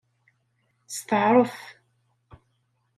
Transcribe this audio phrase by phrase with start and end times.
[0.95, 1.55] Steɛṛef.